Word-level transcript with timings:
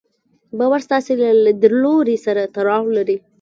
باور 0.57 0.79
ستاسې 0.87 1.11
له 1.21 1.29
ليدلوري 1.45 2.17
سره 2.25 2.41
تړاو 2.55 2.83
لري. 2.97 3.17